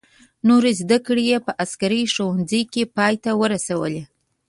[0.47, 4.01] نورې زده کړې یې په عسکري ښوونځي کې پای ته ورسولې.